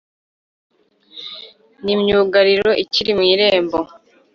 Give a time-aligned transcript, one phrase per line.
[1.83, 3.79] n’imyugariro ikiri mu irembo,